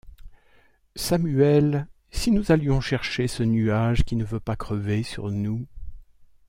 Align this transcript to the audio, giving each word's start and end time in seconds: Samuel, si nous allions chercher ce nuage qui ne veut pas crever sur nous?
Samuel, 0.95 1.85
si 2.09 2.31
nous 2.31 2.51
allions 2.51 2.81
chercher 2.81 3.27
ce 3.27 3.43
nuage 3.43 4.03
qui 4.03 4.15
ne 4.15 4.23
veut 4.25 4.39
pas 4.39 4.55
crever 4.55 5.03
sur 5.03 5.29
nous? 5.29 5.67